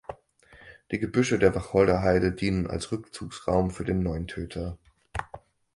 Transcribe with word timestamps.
Die 0.91 0.97
Gebüsche 0.97 1.37
der 1.37 1.53
Wacholderheide 1.53 2.31
dienen 2.33 2.65
als 2.65 2.91
Rückzugsraum 2.91 3.69
für 3.69 3.85
den 3.85 4.01
Neuntöter. 4.01 4.79